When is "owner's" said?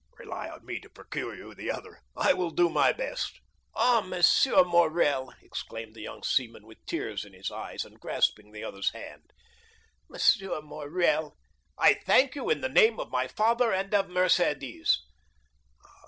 8.65-8.89